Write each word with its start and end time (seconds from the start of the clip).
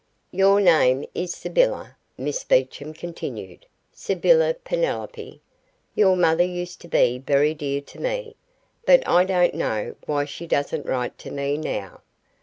"Your 0.31 0.59
name 0.59 1.05
is 1.13 1.31
Sybylla," 1.31 1.95
Miss 2.17 2.43
Beecham 2.43 2.91
continued, 2.91 3.67
"Sybylla 3.91 4.55
Penelope. 4.55 5.41
Your 5.93 6.15
mother 6.15 6.43
used 6.43 6.81
to 6.81 6.87
be 6.87 7.19
very 7.19 7.53
dear 7.53 7.81
to 7.81 7.99
me, 7.99 8.35
but 8.83 9.07
I 9.07 9.25
don't 9.25 9.53
know 9.53 9.93
why 10.07 10.25
she 10.25 10.47
doesn't 10.47 10.87
write 10.87 11.19
to 11.19 11.29
me 11.29 11.55
now. 11.55 12.01